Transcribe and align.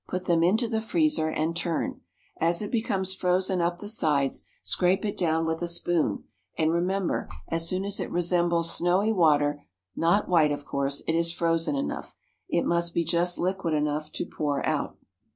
Put 0.07 0.25
them 0.25 0.41
into 0.41 0.67
the 0.67 0.81
freezer 0.81 1.29
and 1.29 1.55
turn; 1.55 2.01
as 2.39 2.63
it 2.63 2.71
becomes 2.71 3.13
frozen 3.13 3.61
up 3.61 3.77
the 3.77 3.87
sides, 3.87 4.43
scrape 4.63 5.05
it 5.05 5.15
down 5.15 5.45
with 5.45 5.61
a 5.61 5.67
spoon, 5.67 6.23
and 6.57 6.71
remember, 6.73 7.29
as 7.49 7.69
soon 7.69 7.85
as 7.85 7.99
it 7.99 8.09
resembles 8.09 8.73
snowy 8.73 9.13
water 9.13 9.61
(not 9.95 10.27
white, 10.27 10.51
of 10.51 10.65
course) 10.65 11.01
it 11.05 11.13
is 11.13 11.31
frozen 11.31 11.75
enough. 11.75 12.15
It 12.49 12.65
must 12.65 12.95
be 12.95 13.03
just 13.03 13.37
liquid 13.37 13.75
enough 13.75 14.11
to 14.13 14.25
pour 14.25 14.65
out. 14.65 14.97